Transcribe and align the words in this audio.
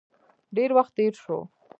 ډیر 0.55 0.69
وخت 0.77 0.91
تیر 0.97 1.13
شو. 1.23 1.39